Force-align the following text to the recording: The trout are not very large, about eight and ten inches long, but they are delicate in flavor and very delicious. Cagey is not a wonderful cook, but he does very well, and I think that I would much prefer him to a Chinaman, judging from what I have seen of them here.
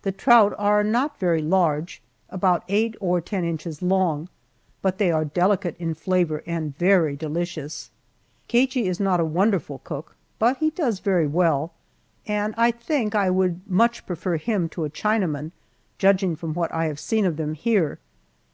The 0.00 0.10
trout 0.12 0.54
are 0.56 0.82
not 0.82 1.18
very 1.20 1.42
large, 1.42 2.00
about 2.30 2.64
eight 2.70 2.96
and 3.02 3.26
ten 3.26 3.44
inches 3.44 3.82
long, 3.82 4.30
but 4.80 4.96
they 4.96 5.10
are 5.10 5.26
delicate 5.26 5.76
in 5.78 5.92
flavor 5.92 6.42
and 6.46 6.74
very 6.78 7.14
delicious. 7.14 7.90
Cagey 8.48 8.86
is 8.88 8.98
not 8.98 9.20
a 9.20 9.24
wonderful 9.26 9.80
cook, 9.84 10.16
but 10.38 10.56
he 10.56 10.70
does 10.70 11.00
very 11.00 11.26
well, 11.26 11.74
and 12.26 12.54
I 12.56 12.70
think 12.70 13.12
that 13.12 13.18
I 13.26 13.28
would 13.28 13.60
much 13.68 14.06
prefer 14.06 14.38
him 14.38 14.70
to 14.70 14.86
a 14.86 14.88
Chinaman, 14.88 15.50
judging 15.98 16.36
from 16.36 16.54
what 16.54 16.72
I 16.72 16.86
have 16.86 16.98
seen 16.98 17.26
of 17.26 17.36
them 17.36 17.52
here. 17.52 17.98